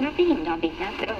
intervened 0.00 0.48
on 0.48 0.58
behalf 0.60 0.98
of 1.12 1.18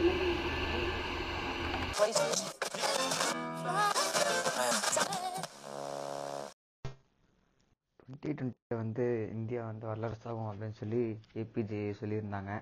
twenty 8.03 8.30
டுவெண்ட்டியில் 8.38 8.80
வந்து 8.82 9.04
India 9.35 9.61
வந்து 9.69 9.85
வல்லரசாகும் 9.90 10.48
அப்படின்னு 10.51 10.79
சொல்லி 10.80 11.03
ஏபிஜே 11.40 11.82
சொல்லியிருந்தாங்க. 12.01 12.53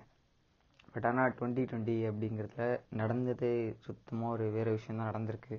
பட் 0.92 1.06
ஆனால் 1.10 1.34
டுவெண்ட்டி 1.38 1.62
டுவெண்ட்டி 1.70 1.96
அப்படிங்கிறதுல 2.11 2.66
நடந்ததே 3.00 3.53
சுத்தமாக 3.87 4.35
ஒரு 4.37 4.46
வேறு 4.57 4.77
விஷயம் 4.77 5.00
தான் 5.00 5.11
நடந்திருக்கு 5.11 5.57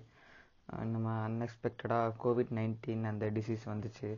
நம்ம 0.93 1.15
அன்எக்ஸ்பெக்டடாக 1.29 2.13
கோவிட் 2.25 2.53
நைன்டீன் 2.59 3.09
அந்த 3.11 3.27
டிசீஸ் 3.37 3.65
வந்துச்சு. 3.73 4.11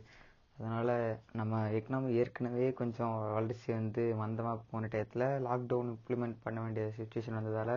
அதனால் 0.56 0.94
நம்ம 1.32 1.60
எக்கனாமி 1.78 2.08
ஏற்கனவே 2.14 2.66
கொஞ்சம் 2.72 3.14
வளர்ச்சி 3.36 3.68
வந்து 3.72 4.02
மந்தமாக 4.20 4.64
போன 4.70 4.88
டயத்தில் 4.92 5.26
லாக்டவுன் 5.46 5.92
இம்ப்ளிமெண்ட் 5.94 6.42
பண்ண 6.44 6.58
வேண்டிய 6.60 6.84
சுச்சுவேஷன் 6.98 7.38
வந்ததால் 7.40 7.74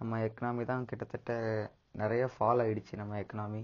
நம்ம 0.00 0.20
எக்கனாமி 0.28 0.64
தான் 0.64 0.88
கிட்டத்தட்ட 0.90 1.32
நிறைய 1.92 2.24
ஃபால் 2.34 2.62
ஆகிடுச்சு 2.64 3.00
நம்ம 3.02 3.18
எக்கனாமி 3.22 3.62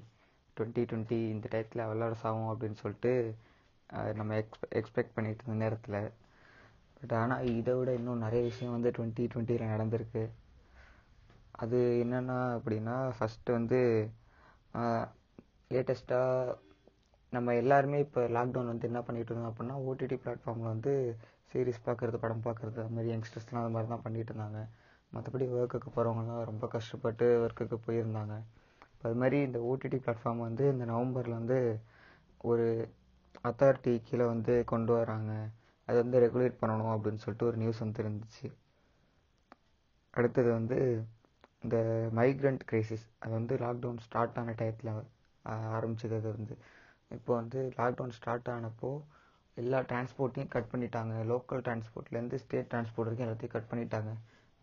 டுவெண்ட்டி 0.56 0.82
டுவெண்ட்டி 0.90 1.18
இந்த 1.32 1.46
டயத்தில் 1.52 1.88
வல்லரசாகும் 1.90 2.50
அப்படின்னு 2.52 2.80
சொல்லிட்டு 2.82 3.12
நம்ம 4.18 4.36
எக்ஸ்பெ 4.42 4.66
எக்ஸ்பெக்ட் 4.80 5.16
பண்ணிட்டு 5.16 5.42
இருந்த 5.44 5.58
நேரத்தில். 5.64 5.98
பட் 6.96 7.14
ஆனால் 7.20 7.46
இதை 7.58 7.72
விட 7.78 7.90
இன்னும் 7.94 8.24
நிறைய 8.26 8.42
விஷயம் 8.42 8.74
வந்து 8.76 8.90
டுவெண்ட்டி 8.96 9.24
டுவெண்ட்டியில் 9.32 9.72
நடந்திருக்கு. 9.74 10.22
அது 11.62 11.78
என்னென்னா 12.04 12.38
அப்படின்னா 12.56 12.96
ஃபஸ்ட்டு 13.16 13.56
வந்து 13.58 13.80
லேட்டஸ்ட்டாக 15.70 16.56
நம்ம 17.34 17.54
எல்லாருமே 17.62 17.98
இப்போ 18.06 18.20
லாக்டவுன் 18.36 18.70
வந்து 18.72 18.88
என்ன 18.90 19.00
பண்ணிட்டு 19.06 19.30
இருந்தோம் 19.32 19.52
அப்படின்னா 19.52 19.76
ஓடிடி 19.88 20.16
பிளாட்ஃபார்மில் 20.22 20.72
வந்து 20.72 20.92
சீரிஸ் 21.50 21.84
பார்க்குறது 21.86 22.18
படம் 22.24 22.44
பார்க்குறது 22.46 22.78
அது 22.82 22.94
மாதிரி 22.96 23.10
யங்ஸ்டர்ஸ்லாம் 23.14 23.64
அது 23.64 23.74
மாதிரி 23.76 23.88
தான் 23.92 24.04
பண்ணிட்டு 24.06 24.30
இருந்தாங்க. 24.32 24.60
மற்றபடி 25.12 25.46
ஒர்க்குக்கு 25.58 25.90
போகிறவங்கலாம் 25.96 26.48
ரொம்ப 26.50 26.66
கஷ்டப்பட்டு 26.74 27.26
ஒர்க்குக்கு 27.44 27.76
போயிருந்தாங்க. 27.86 28.36
இப்போ 28.92 29.04
அது 29.08 29.18
மாதிரி 29.22 29.38
இந்த 29.48 29.58
ஓடிடி 29.70 29.98
பிளாட்ஃபார்ம் 30.04 30.46
வந்து 30.48 30.64
இந்த 30.74 30.84
நவம்பரில் 30.92 31.38
வந்து 31.40 31.58
ஒரு 32.50 32.66
அத்தாரிட்டி 33.50 33.92
கீழே 34.08 34.24
வந்து 34.34 34.54
கொண்டு 34.72 34.92
வராங்க. 34.98 35.32
அது 35.88 35.96
வந்து 36.02 36.18
ரெகுலேட் 36.24 36.60
பண்ணணும் 36.60 36.92
அப்படின்னு 36.94 37.22
சொல்லிட்டு 37.24 37.48
ஒரு 37.50 37.58
நியூஸ் 37.62 37.82
வந்து 37.84 38.02
இருந்துச்சு. 38.04 38.46
அடுத்தது 40.14 40.50
வந்து 40.58 40.78
இந்த 41.64 41.76
மைக்ரண்ட் 42.18 42.62
கிரைசிஸ் 42.70 43.06
அது 43.22 43.32
வந்து 43.38 43.54
லாக்டவுன் 43.64 44.02
ஸ்டார்ட் 44.06 44.38
ஆன 44.40 44.54
டயத்தில் 44.60 44.92
ஆரம்பிச்சது 45.76 46.14
அது 46.20 46.28
வந்து. 46.38 46.54
இப்போ 47.16 47.32
வந்து 47.40 47.60
லாக்டவுன் 47.78 48.14
ஸ்டார்ட் 48.18 48.50
ஆனப்போ 48.54 48.90
எல்லா 49.56 49.78
டிரான்ஸ்போர்ட்டையும் 49.90 50.52
கட் 50.54 50.70
பண்ணிட்டாங்க. 50.72 51.14
லோக்கல் 51.32 51.62
டிரான்ஸ்போர்ட்லேருந்து 51.66 52.38
ஸ்டேட் 52.44 52.70
டிரான்ஸ்போர்ட் 52.72 53.08
வரைக்கும் 53.08 53.26
எல்லாத்தையும் 53.26 53.54
கட் 53.56 53.70
பண்ணிட்டாங்க. 53.72 54.12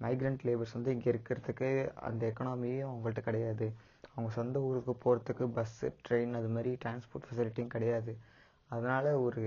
மைக்ரண்ட் 0.04 0.44
லேபர்ஸ் 0.48 0.76
வந்து 0.78 0.94
இங்கே 0.96 1.10
இருக்கிறதுக்கு 1.14 1.70
அந்த 2.08 2.22
எக்கனாமியும் 2.32 2.90
அவங்கள்ட்ட 2.90 3.22
கிடையாது. 3.28 3.68
அவங்க 4.14 4.30
சொந்த 4.38 4.60
ஊருக்கு 4.68 4.94
போகிறதுக்கு 5.04 5.46
பஸ்ஸு 5.58 5.90
ட்ரெயின் 6.08 6.34
அது 6.40 6.50
மாதிரி 6.56 6.72
டிரான்ஸ்போர்ட் 6.84 7.28
ஃபெசிலிட்டியும் 7.28 7.74
கிடையாது. 7.76 8.14
அதனால் 8.70 9.10
ஒரு 9.26 9.44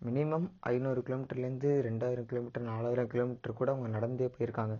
மினிமம் 0.00 0.46
ஐநூறு 0.72 1.00
கிலோமீட்டர்லேருந்து 1.06 1.70
ரெண்டாயிரம் 1.88 2.28
கிலோமீட்டர் 2.32 2.68
நாலாயிரம் 2.72 3.12
கிலோமீட்டர் 3.14 3.58
கூட 3.60 3.68
அவங்க 3.74 3.88
நடந்தே 3.96 4.28
போயிருக்காங்க. 4.36 4.76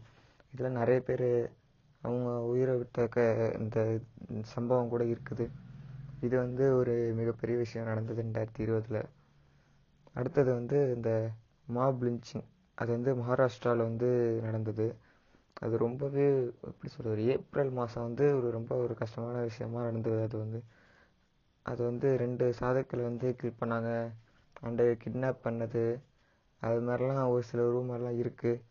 இதில் 0.52 0.76
நிறைய 0.80 0.98
பேர் 1.08 1.28
அவங்க 2.02 2.28
உயிரை 2.50 2.74
விட்ட 2.80 3.24
இந்த 3.62 3.78
சம்பவம் 4.54 4.92
கூட 4.92 5.04
இருக்குது. 5.14 5.46
இது 6.22 6.34
வந்து 6.38 6.64
ஒரு 6.76 6.94
மிகப்பெரிய 7.14 7.56
விஷயம் 7.58 7.86
நடந்தது 7.86 8.20
ரெண்டாயிரத்தி 8.22 8.60
இருபதில். 8.60 9.00
அடுத்தது 10.14 10.50
வந்து 10.52 10.78
இந்த 10.94 11.10
மாப் 11.68 12.02
லிஞ்சிங் 12.04 12.46
அது 12.78 12.90
வந்து 12.92 13.10
மகாராஷ்டிராவில் 13.14 13.86
வந்து 13.86 14.08
நடந்தது. 14.42 14.86
அது 15.62 15.76
ரொம்பவே 15.78 16.26
எப்படி 16.68 16.88
சொல்கிறது 16.88 17.22
ஏப்ரல் 17.34 17.72
மாதம் 17.72 18.06
வந்து 18.06 18.26
ஒரு 18.38 18.48
ரொம்ப 18.50 18.72
ஒரு 18.84 18.94
கஷ்டமான 18.94 19.36
விஷயமா 19.42 19.80
நடந்தது. 19.82 20.18
அது 20.26 20.36
வந்து 20.38 20.60
அது 21.66 21.80
வந்து 21.84 22.08
ரெண்டு 22.16 22.44
சாதக்களை 22.60 23.02
வந்து 23.04 23.28
கில் 23.36 23.58
பண்ணாங்க. 23.60 23.90
அண்டு 24.62 24.84
கிட்னாப் 25.02 25.44
பண்ணது. 25.44 25.84
அது 26.62 26.80
மாதிரிலாம் 26.80 27.32
ஒரு 27.32 27.44
சில 27.44 27.64
ரூமெல்லாம் 27.70 28.18
இருக்குது 28.22 28.62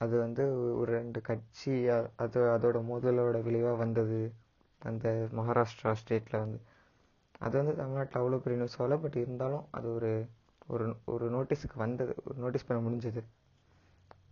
அது 0.00 0.14
வந்து 0.18 0.44
ஒரு 0.80 0.90
ரெண்டு 0.92 1.18
கட்சி 1.22 1.72
அது 2.18 2.40
அதோட 2.54 2.78
மோதலோட 2.88 3.36
விளைவாக 3.42 3.76
வந்தது. 3.76 4.20
அந்த 4.82 5.28
மகாராஷ்டிரா 5.36 5.94
ஸ்டேட்டில் 6.02 6.38
வந்து. 6.38 6.60
அது 7.38 7.58
வந்து 7.58 7.76
தமிழ்நாட்டில் 7.76 8.22
அவ்வளோ 8.22 8.38
பெரிய 8.38 8.56
நியூஸ் 8.56 8.82
ஆகல 8.82 9.00
பட் 9.02 9.16
இருந்தாலும் 9.16 9.64
அது 9.70 9.94
ஒரு 9.94 10.10
ஒரு 10.66 10.96
ஒரு 11.04 11.24
நோட்டீஸுக்கு 11.30 11.76
வந்தது. 11.76 12.14
ஒரு 12.24 12.38
நோட்டீஸ் 12.38 12.66
பண்ண 12.66 12.80
முடிஞ்சது. 12.88 13.22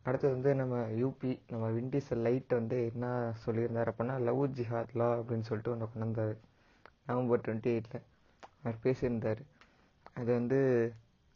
அடுத்தது 0.02 0.32
வந்து 0.32 0.54
நம்ம 0.54 0.76
யூபி 1.02 1.38
நம்ம 1.48 1.70
விண்டீஸ் 1.70 2.14
லைட் 2.14 2.48
வந்து 2.48 2.90
என்ன 2.94 3.06
சொல்லியிருந்தார் 3.46 3.90
அப்படின்னா 3.92 4.20
லவ் 4.20 4.44
ஜிஹாத் 4.58 4.94
லா 4.94 5.08
அப்படின்னு 5.18 5.40
சொல்லிட்டு 5.40 5.70
ஒன்று 5.70 5.88
கொண்டு 5.88 5.98
வந்தார் 5.98 6.36
நவம்பர் 7.06 7.40
டுவெண்ட்டி 7.40 7.70
எயிட்டில் 7.74 8.04
அவர் 8.62 8.78
பேசியிருந்தார். 8.82 9.40
அது 10.12 10.32
வந்து 10.32 10.58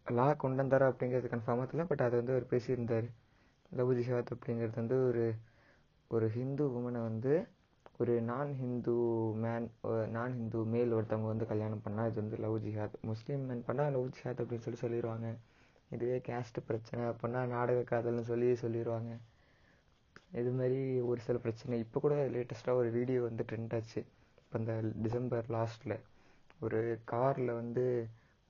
லா 0.06 0.32
கொண்டு 0.34 0.62
வந்தாரா 0.62 0.86
அப்படிங்கிறது 0.92 1.32
கன்ஃபார்மாக 1.34 1.66
தெரியல 1.70 1.84
பட் 1.84 2.00
அது 2.00 2.16
வந்து 2.16 2.32
அவர் 2.32 2.50
பேசியிருந்தார். 2.50 3.06
லவ் 3.70 3.92
ஜிஹாத் 3.92 4.32
அப்படிங்கிறது 4.34 4.75
வந்து 4.75 5.06
ஒரு 5.06 5.25
ஒரு 6.08 6.31
ஹிந்து 6.31 6.64
உமனை 6.69 7.02
வந்து 7.02 7.34
ஒரு 8.00 8.15
நான் 8.28 8.53
ஹிந்து 8.60 8.94
மேன் 9.43 9.66
நான் 10.15 10.32
ஹிந்து 10.38 10.60
மேல் 10.72 10.94
ஒருத்தவங்க 10.97 11.28
வந்து 11.32 11.47
கல்யாணம் 11.50 11.82
பண்ணால் 11.84 12.09
இது 12.10 12.19
வந்து 12.22 12.38
லவ் 12.44 12.56
ஜிஹாத் 12.65 12.97
முஸ்லீம் 13.10 13.43
மேன் 13.49 13.62
பண்ணால் 13.66 13.93
லவ் 13.97 14.09
ஜிஹாத் 14.16 14.41
அப்படின்னு 14.43 14.65
சொல்லி 14.66 14.81
சொல்லிடுவாங்க 14.84 15.28
இதுவே 15.94 16.16
கேஸ்ட் 16.28 16.59
பிரச்சனை. 16.69 17.03
அப்படின்னா 17.10 17.41
நாடக 17.55 17.81
காதல்னு 17.91 18.25
சொல்லி 18.31 18.49
சொல்லிடுவாங்க 18.62 19.12
இது 20.41 20.50
மாதிரி 20.59 20.81
ஒரு 21.10 21.21
சில 21.27 21.38
பிரச்சனை. 21.44 21.78
இப்போ 21.84 21.99
கூட 22.05 22.15
லேட்டஸ்ட்டாக 22.34 22.81
ஒரு 22.82 22.91
வீடியோ 22.91 23.21
வந்து 23.22 23.44
ட்ரெண்ட் 23.50 23.75
ஆச்சு. 23.78 24.00
இப்போ 24.41 24.59
இந்த 24.62 24.75
டிசம்பர் 25.05 25.47
லாஸ்ட்டில் 25.56 25.97
ஒரு 26.65 26.81
காரில் 27.12 27.53
வந்து 27.61 27.84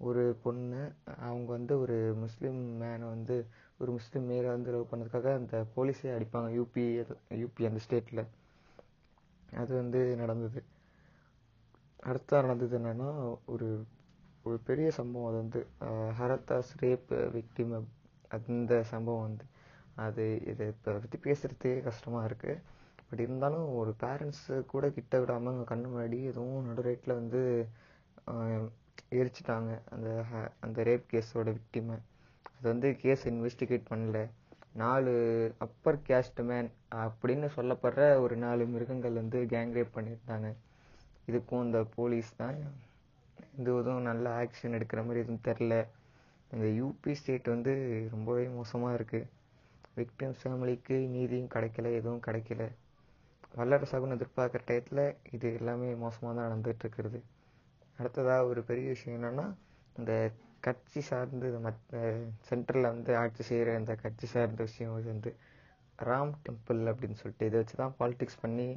ஒரு 0.00 0.22
பொண்ணு 0.44 0.80
அவங்க 1.28 1.48
வந்து 1.56 1.74
ஒரு 1.80 1.98
முஸ்லீம் 2.22 2.60
மேனை 2.80 3.06
வந்து 3.14 3.36
ஒரு 3.80 3.90
முஸ்லீம் 3.98 4.26
மேலே 4.32 4.48
வந்து 4.56 4.72
லவ் 4.74 4.90
பண்ணதுக்காக 4.92 5.28
அந்த 5.40 5.64
போலீஸே 5.76 6.10
அடிப்பாங்க. 6.16 6.48
யூபி 6.58 6.84
யூபி 7.42 7.68
அந்த 7.70 7.82
ஸ்டேட்டில் 7.86 8.22
அது 9.52 9.74
வந்து 9.74 10.16
நடந்தது. 10.16 10.62
அடுத்தா 12.02 12.30
நடந்தது 12.30 12.78
என்னென்னா 12.78 13.36
ஒரு 13.44 13.84
ஒரு 14.42 14.58
பெரிய 14.58 14.90
சம்பவம். 14.90 15.28
அது 15.28 15.36
வந்து 15.36 15.66
ஹரத்தாஸ் 16.18 16.72
ரேப் 16.80 17.10
விக்டிம் 17.34 17.82
அந்த 18.28 18.82
சம்பவம் 18.82 19.22
வந்து 19.22 19.44
அது 19.96 20.40
இதை 20.46 20.66
இப்போ 20.66 20.92
பற்றி 20.92 21.18
பேசுகிறதுக்கே 21.22 21.82
கஷ்டமாக 21.82 22.28
இருக்குது 22.28 22.60
பட் 23.10 23.20
இருந்தாலும் 23.20 23.74
ஒரு 23.74 23.94
பேரண்ட்ஸு 24.00 24.64
கூட 24.66 24.90
கிட்ட 24.90 25.18
விடாமல் 25.20 25.52
அவங்க 25.54 25.74
கண்ணு 25.74 25.78
முன்னாடி 25.78 26.24
எதுவும் 26.24 26.66
நடு 26.66 26.82
ரைட்டில் 26.82 27.12
வந்து 27.12 27.66
எரிச்சிட்டாங்க. 29.10 29.80
அந்த 29.90 30.24
ஹ- 30.30 30.50
அந்த 30.60 30.82
ரேப் 30.82 31.12
கேஸோட 31.12 31.56
விக்டிமை 31.56 31.98
அது 32.56 32.68
வந்து 32.68 32.96
கேஸ் 32.96 33.28
இன்வெஸ்டிகேட் 33.28 33.84
பண்ணல. 33.90 34.28
நாலு 34.74 35.12
அப்பர் 35.58 35.98
கேஸ்ட் 36.08 36.40
மேன் 36.48 36.68
அப்படின்னு 37.02 37.48
சொல்லப்படுற 37.56 38.04
ஒரு 38.20 38.36
நாலு 38.36 38.62
மிருகங்கள் 38.66 39.18
வந்து 39.20 39.38
கேங் 39.52 39.74
ரேப் 39.76 39.96
பண்ணியிருந்தாங்க. 39.96 40.48
இதுக்கும் 41.28 41.64
இந்த 41.64 41.80
போலீஸ் 41.96 42.30
தான் 42.36 42.56
இது 43.58 43.70
எதுவும் 43.80 44.08
நல்ல 44.08 44.24
ஆக்ஷன் 44.40 44.76
எடுக்கிற 44.78 45.00
மாதிரி 45.06 45.22
எதுவும் 45.24 45.44
தெரில 45.48 45.74
இந்த 46.50 46.66
யூபி 46.80 47.12
ஸ்டேட் 47.12 47.52
வந்து 47.54 47.72
ரொம்பவே 48.10 48.44
மோசமாக 48.56 48.96
இருக்குது 48.98 49.28
விக்டிம்ஸ் 49.96 50.42
ஃபேமிலிக்கு 50.42 50.96
நீதியும் 51.14 51.52
கிடைக்கல 51.54 51.92
எதுவும் 52.00 52.24
கிடைக்கல. 52.26 52.62
வல்லரசாகுன்னு 53.58 54.16
எதிர்பார்க்குற 54.18 54.62
டயத்தில் 54.70 55.04
இது 55.30 55.48
எல்லாமே 55.60 55.88
மோசமாக 56.04 56.34
தான் 56.38 56.50
நடந்துட்டு 56.50 57.20
அடுத்ததாக 57.98 58.46
ஒரு 58.46 58.60
பெரிய 58.62 58.86
விஷயம் 58.88 59.16
என்னென்னா 59.18 59.46
இந்த 59.96 60.12
கட்சி 60.66 61.00
சார்ந்து 61.08 61.48
மற்ற 61.66 62.00
சென்ட்ரலில் 62.48 62.92
வந்து 62.92 63.12
ஆட்சி 63.22 63.42
செய்கிற 63.48 63.70
இந்த 63.80 63.92
கட்சி 64.04 64.26
சார்ந்த 64.32 64.62
விஷயம் 64.68 64.94
இது 65.00 65.08
வந்து 65.14 65.30
ராம் 65.98 66.32
டெம்பிள் 66.46 66.80
அப்படின்னு 66.90 67.18
சொல்லிட்டு 67.20 67.48
இதை 67.48 67.56
வச்சு 67.60 67.76
தான் 67.82 67.96
பாலிடிக்ஸ் 67.98 68.42
பண்ணி 68.44 68.68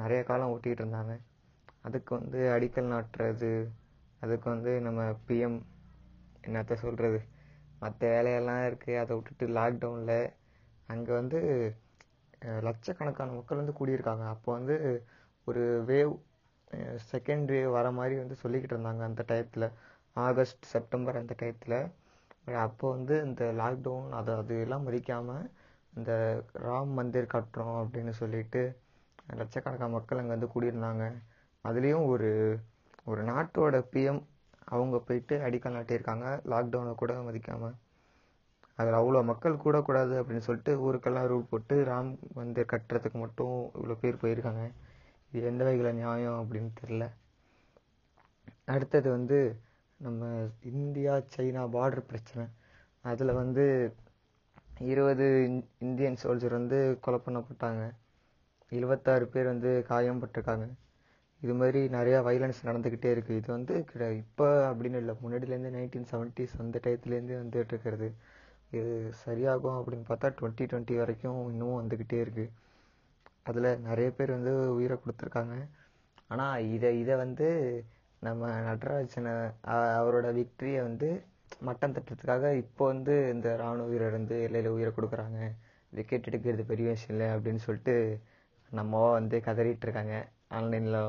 நிறைய 0.00 0.20
காலம் 0.30 0.52
ஓட்டிகிட்டு 0.54 0.82
இருந்தாங்க. 0.84 1.14
அதுக்கு 1.86 2.10
வந்து 2.18 2.40
அடிக்கல் 2.56 2.92
நாட்டுறது 2.94 3.52
அதுக்கு 4.24 4.46
வந்து 4.54 4.72
நம்ம 4.86 5.02
பிஎம் 5.28 5.58
என்னத்த 6.46 6.76
சொல்கிறது 6.84 7.20
மற்ற 7.82 8.00
வேலையெல்லாம் 8.14 8.64
இருக்குது 8.68 9.00
அதை 9.02 9.12
விட்டுட்டு 9.16 9.46
லாக்டவுனில் 9.58 10.18
அங்கே 10.92 11.12
வந்து 11.20 11.38
லட்சக்கணக்கான 12.66 13.34
மக்கள் 13.38 13.60
வந்து 13.62 13.78
கூடியிருக்காங்க. 13.78 14.24
அப்போ 14.34 14.48
வந்து 14.58 14.76
ஒரு 15.48 15.62
வேவ் 15.90 16.12
செகண்ட் 17.12 17.48
வேவ் 17.54 17.76
வர 17.78 17.86
மாதிரி 17.98 18.16
வந்து 18.22 18.36
சொல்லிக்கிட்டு 18.42 18.74
இருந்தாங்க 18.76 19.02
அந்த 19.08 19.22
டயத்தில் 19.30 19.66
ஆகஸ்ட் 20.26 20.64
செப்டம்பர் 20.74 21.20
அந்த 21.20 21.34
டயத்தில். 21.40 21.78
அப்போ 22.66 22.86
வந்து 22.96 23.14
இந்த 23.26 23.44
லாக்டவுன் 23.60 24.08
அதை 24.18 24.32
அது 24.42 24.54
எல்லாம் 24.64 24.86
மதிக்காமல் 24.88 25.44
இந்த 25.92 26.12
ராம் 26.66 26.92
மந்திர் 26.98 27.32
கட்டுறோம் 27.34 27.76
அப்படின்னு 27.82 28.12
சொல்லிட்டு 28.20 28.62
லட்சக்கணக்கான 29.40 29.92
மக்கள் 29.96 30.20
அங்கே 30.20 30.34
வந்து 30.36 30.52
கூடியிருந்தாங்க. 30.54 31.04
அதுலேயும் 31.64 32.06
ஒரு 32.12 32.30
ஒரு 33.10 33.22
நாட்டோட 33.30 33.76
பிஎம் 33.92 34.22
அவங்க 34.74 34.96
போயிட்டு 35.06 35.34
அடிக்கல் 35.46 35.76
நாட்டியிருக்காங்க. 35.76 36.26
லாக்டவுனை 36.52 36.92
கூட 37.02 37.14
மதிக்காமல் 37.28 37.76
அதில் 38.78 38.98
அவ்வளோ 38.98 39.20
மக்கள் 39.30 39.62
கூடக்கூடாது 39.64 40.14
அப்படின்னு 40.20 40.46
சொல்லிட்டு 40.46 40.72
ஊருக்கெல்லாம் 40.84 41.26
ரூல் 41.30 41.50
போட்டு 41.50 41.76
ராம் 41.90 42.10
மந்திர் 42.36 42.72
கட்டுறதுக்கு 42.72 43.18
மட்டும் 43.24 43.56
இவ்வளோ 43.78 43.96
பேர் 44.02 44.22
போயிருக்காங்க. 44.22 44.62
இது 45.32 45.44
எந்த 45.50 45.62
வகையில் 45.66 45.98
நியாயம் 45.98 46.38
அப்படின்னு 46.42 46.70
தெரில 46.80 47.04
அடுத்தது 48.74 49.08
வந்து 49.16 49.38
நம்ம 50.02 50.48
இந்தியா 50.62 51.16
சைனா 51.16 51.68
பார்டர் 51.68 52.06
பிரச்சனை. 52.06 52.48
அதில் 53.00 53.32
வந்து 53.32 53.94
இருபது 54.78 55.50
இந்தியன் 55.78 56.16
சோல்ஜர் 56.22 56.50
வந்து 56.50 56.98
கொலை 57.00 57.20
பண்ணப்பட்டாங்க. 57.26 57.90
இருபத்தாறு 58.70 59.26
பேர் 59.26 59.44
வந்து 59.44 59.84
காயம் 59.86 60.22
பட்டிருக்காங்க. 60.22 60.68
இது 61.40 61.54
மாதிரி 61.54 61.88
நிறையா 61.88 62.22
வைலன்ஸ் 62.22 62.64
நடந்துக்கிட்டே 62.64 63.12
இருக்குது 63.12 63.36
இது 63.36 63.52
வந்து 63.52 63.84
கிட- 63.84 64.12
இப்போ 64.12 64.72
அப்படின்னு 64.72 64.96
இல்லை. 64.96 65.14
முன்னாடிலேருந்து 65.24 65.76
நைன்டீன் 65.76 66.06
செவன்ட்டிஸ் 66.10 66.58
அந்த 66.58 66.80
டயத்துலேருந்தே 66.82 67.42
வந்துட்டு 67.42 67.64
இருக்கிறது. 67.68 68.14
இது 68.70 69.12
சரியாகும் 69.26 69.82
அப்படின்னு 69.82 70.02
பார்த்தா 70.08 70.34
டுவெண்ட்டி 70.40 70.60
டுவெண்ட்டி 70.60 70.96
வரைக்கும் 70.96 71.50
இன்னமும் 71.50 71.88
வந்துக்கிட்டே 71.88 72.12
இருக்குது 72.12 72.50
அதில் 73.42 73.78
நிறைய 73.78 74.10
பேர் 74.10 74.30
வந்து 74.30 74.74
உயிரை 74.74 74.96
கொடுத்துருக்காங்க. 74.96 75.68
ஆனால் 76.28 76.70
இதை 76.72 77.00
இதை 77.00 77.14
வந்து 77.14 77.84
நம்ம 78.22 78.48
நடராஜனை 78.68 79.32
அவரோட 79.98 80.26
விக்டரியை 80.38 80.80
வந்து 80.88 81.08
மட்டம் 81.68 81.94
தட்டுறதுக்காக 81.94 82.52
இப்போ 82.62 82.82
வந்து 82.92 83.14
இந்த 83.34 83.48
ராணுவ 83.62 83.86
வீரர் 83.92 84.16
வந்து 84.18 84.36
எல்லையில் 84.46 84.74
உயிரை 84.74 84.90
கொடுக்குறாங்க. 84.96 85.38
விக்கெட் 85.96 86.28
எடுக்கிறது 86.30 86.64
பெரிய 86.72 86.88
விஷயம் 86.94 87.14
இல்லை 87.14 87.28
அப்படின்னு 87.36 87.62
சொல்லிட்டு 87.66 87.94
நம்மவா 88.70 89.10
வந்து 89.18 89.36
கதறிட்டு 89.48 89.86
இருக்காங்க. 89.86 90.16
ஆன்லைனில் 90.58 91.00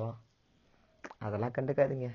அதெல்லாம் 1.25 1.55
கண்டுக்காதீங்க. 1.57 2.07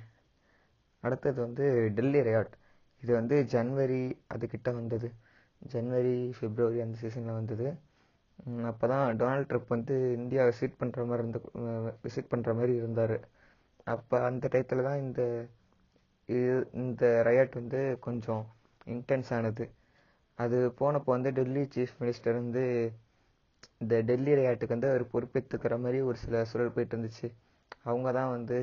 அடுத்தது 1.03 1.39
வந்து 1.47 1.65
டெல்லி 1.99 2.21
ரயாட். 2.29 2.55
இது 3.03 3.13
வந்து 3.21 3.37
ஜன்வரி 3.55 4.03
அதுக்கிட்ட 4.35 4.69
வந்தது. 4.81 5.09
ஜன்வரி 5.73 6.17
பிப்ரவரி 6.41 6.79
அந்த 6.87 6.97
சீசனில் 7.03 7.39
வந்தது. 7.41 7.67
அப்போ 8.71 8.87
தான் 8.93 9.07
டொனால்ட் 9.21 9.49
ட்ரம்ப் 9.51 9.75
வந்து 9.77 9.95
இந்தியா 10.19 10.43
விசிட் 10.51 10.81
பண்ணுற 10.81 11.05
மாதிரி 11.11 11.23
இருந்த 11.25 11.39
விசிட் 12.07 12.33
பண்ணுற 12.33 12.51
மாதிரி 12.59 12.73
இருந்தார். 12.81 13.17
அப்போ 13.87 14.17
அந்த 14.29 14.45
டயத்தில் 14.53 14.87
தான் 14.89 15.03
இந்த 15.05 15.23
இது 16.29 16.55
இந்த 16.83 17.05
ரயட் 17.29 17.59
வந்து 17.61 17.81
கொஞ்சம் 18.07 18.45
இன்டென்ஸ் 18.87 19.31
ஆனது. 19.37 19.65
அது 20.39 20.57
போனப்போ 20.81 21.11
வந்து 21.17 21.31
டெல்லி 21.39 21.63
சீஃப் 21.75 21.95
மினிஸ்டர் 22.01 22.39
வந்து 22.43 22.65
இந்த 23.83 23.95
டெல்லி 24.09 24.33
ரயாட்டுக்கு 24.41 24.77
வந்து 24.77 24.91
அவர் 24.93 25.05
பொறுப்பேற்றுக்கிற 25.13 25.75
மாதிரி 25.85 25.99
ஒரு 26.09 26.19
சில 26.25 26.45
சூழல் 26.51 26.75
போயிட்டு 26.77 26.95
இருந்துச்சு. 26.97 27.29
அவங்க 27.91 28.09
தான் 28.19 28.33
வந்து 28.37 28.59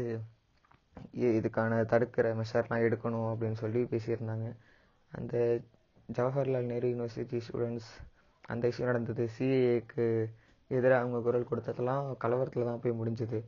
இதுக்கான 1.39 1.79
தடுக்கிற 1.93 2.27
மெஷர்லாம் 2.41 2.85
எடுக்கணும் 2.87 3.29
அப்படின்னு 3.31 3.59
சொல்லி 3.63 3.81
பேசியிருந்தாங்க. 3.93 4.47
அந்த 5.11 5.35
ஜவஹர்லால் 6.09 6.69
நேரு 6.71 6.87
யூனிவர்சிட்டி 6.93 7.39
ஸ்டூடெண்ட்ஸ் 7.47 7.91
அந்த 8.53 8.63
இஷ்யூ 8.71 8.85
நடந்தது. 8.91 9.23
சிஏஏக்கு 9.35 10.05
எதிராக 10.71 11.01
அவங்க 11.01 11.19
குரல் 11.27 11.49
கொடுத்ததெல்லாம் 11.51 12.05
கலவரத்தில் 12.23 12.69
தான் 12.69 12.81
போய் 12.83 12.99
முடிஞ்சது. 13.01 13.39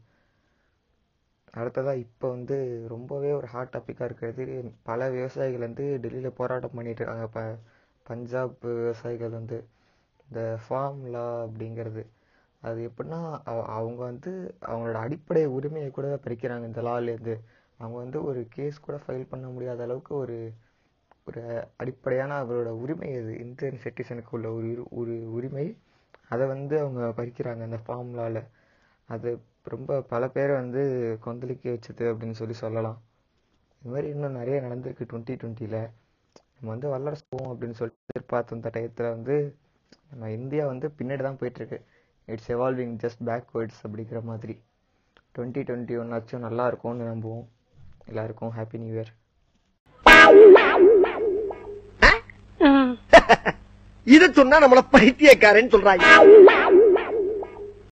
அடுத்ததாக 1.56 1.98
இப்போ 1.98 2.30
வந்து 2.30 2.86
ரொம்பவே 2.88 3.32
ஒரு 3.32 3.48
ஹாட் 3.48 3.76
டாப்பிக்காக 3.78 4.04
இருக்கிறது. 4.04 4.72
பல 4.84 5.10
விவசாயிகள் 5.10 5.60
வந்து 5.60 5.98
டெல்லியில் 6.02 6.32
போராட்டம் 6.32 6.70
பண்ணிட்டு 6.74 7.04
இருக்காங்க. 7.04 7.28
ப 7.28 7.58
பஞ்சாப் 8.04 8.58
விவசாயிகள் 8.62 9.30
வந்து 9.30 9.66
இந்த 10.28 10.58
ஃபார்ம் 10.70 11.02
லா 11.02 11.46
அப்படிங்கிறது. 11.46 12.06
அது 12.62 12.92
எப்படின்னா 12.92 13.40
அவ- 13.44 13.66
அவங்க 13.66 14.04
வந்து 14.04 14.56
அவங்களோட 14.62 14.94
அடிப்படை 14.94 15.46
உரிமையை 15.46 15.92
கூட 15.92 16.20
பறிக்கிறாங்க 16.24 16.66
இந்த 16.66 16.82
லாலேருந்து 16.82 17.40
அவங்க 17.78 18.00
வந்து 18.00 18.24
ஒரு 18.24 18.48
கேஸ் 18.50 18.80
கூட 18.80 19.00
ஃபைல் 19.08 19.28
பண்ண 19.30 19.48
முடியாத 19.48 19.84
அளவுக்கு 19.84 20.16
ஒரு 20.16 20.54
ஒரு 21.28 21.68
அடிப்படையான 21.78 22.44
அவரோட 22.44 22.66
உரிமை 22.66 23.16
அது. 23.16 23.40
இந்தியன் 23.40 23.80
சிட்டிசனுக்கு 23.84 24.30
உள்ள 24.32 24.52
ஒரு 24.52 24.86
ஒரு 24.90 25.32
உரிமை. 25.32 25.78
அதை 26.30 26.48
வந்து 26.48 26.80
அவங்க 26.80 27.24
பறிக்கிறாங்க 27.24 27.62
அந்த 27.62 27.80
ஃபார்ம்லாவில் 27.88 28.44
அது 29.08 29.40
ரொம்ப 29.74 30.00
பல 30.14 30.28
பேரை 30.36 30.54
வந்து 30.62 30.82
கொந்தளிக்க 31.26 31.66
வச்சது 31.74 32.04
அப்படின்னு 32.12 32.38
சொல்லி 32.40 32.56
சொல்லலாம். 32.62 32.98
இது 33.82 33.92
மாதிரி 33.94 34.08
இன்னும் 34.14 34.38
நிறைய 34.40 34.58
நடந்திருக்கு 34.66 35.08
டுவெண்ட்டி 35.10 35.36
டுவெண்ட்டியில் 35.42 35.82
நம்ம 36.56 36.70
வந்து 36.74 36.88
வல்லரசு 36.94 37.24
போவோம் 37.34 37.52
அப்படின்னு 37.54 37.78
சொல்லிட்டு 37.80 38.14
எதிர்பார்த்த 38.14 38.56
அந்த 38.58 38.70
டயத்தில் 38.76 39.14
வந்து 39.16 39.36
நம்ம 40.12 40.30
இந்தியா 40.38 40.64
வந்து 40.72 40.88
பின்னாடி 41.00 41.24
தான் 41.28 41.40
போயிட்டுருக்கு. 41.42 41.80
இட்ஸ் 42.28 42.52
எவால்விங் 42.56 42.96
ஜஸ்ட் 43.04 43.22
பேக்வேர்ட்ஸ் 43.30 43.82
அப்படிங்கிற 43.86 44.22
மாதிரி. 44.32 44.56
டுவெண்ட்டி 45.36 45.64
டுவெண்ட்டி 45.70 45.98
ஒன் 46.02 46.14
ஆச்சும் 46.18 46.46
நல்லா 46.48 46.66
இருக்கும்னு 46.72 47.12
நம்புவோம். 47.12 47.46
எல்லாருக்கும் 48.12 48.56
ஹாப்பி 48.58 48.80
நியூ 48.84 48.94
இயர் 48.98 49.14
இத 54.16 54.24
சொன்னா 54.40 54.58
நம்மள 54.64 54.82
பைத்தியக்காரன்னு 54.96 55.74
சொல்றாங்க. 55.76 56.04